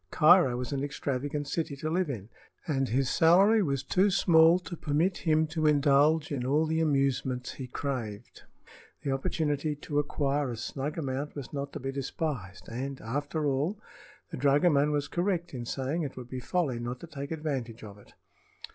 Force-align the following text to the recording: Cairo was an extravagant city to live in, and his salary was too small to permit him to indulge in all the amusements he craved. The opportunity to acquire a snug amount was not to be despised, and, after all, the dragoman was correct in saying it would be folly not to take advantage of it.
Cairo 0.09 0.57
was 0.57 0.71
an 0.71 0.83
extravagant 0.83 1.47
city 1.47 1.75
to 1.75 1.87
live 1.87 2.09
in, 2.09 2.29
and 2.65 2.89
his 2.89 3.07
salary 3.07 3.61
was 3.61 3.83
too 3.83 4.09
small 4.09 4.57
to 4.57 4.75
permit 4.75 5.17
him 5.17 5.45
to 5.49 5.67
indulge 5.67 6.31
in 6.31 6.43
all 6.43 6.65
the 6.65 6.79
amusements 6.81 7.51
he 7.51 7.67
craved. 7.67 8.41
The 9.03 9.11
opportunity 9.11 9.75
to 9.75 9.99
acquire 9.99 10.49
a 10.49 10.57
snug 10.57 10.97
amount 10.97 11.35
was 11.35 11.53
not 11.53 11.71
to 11.73 11.79
be 11.79 11.91
despised, 11.91 12.67
and, 12.67 12.99
after 12.99 13.45
all, 13.45 13.79
the 14.31 14.37
dragoman 14.37 14.89
was 14.89 15.07
correct 15.07 15.53
in 15.53 15.65
saying 15.65 16.01
it 16.01 16.17
would 16.17 16.31
be 16.31 16.39
folly 16.39 16.79
not 16.79 16.99
to 17.01 17.05
take 17.05 17.29
advantage 17.31 17.83
of 17.83 17.99
it. 17.99 18.13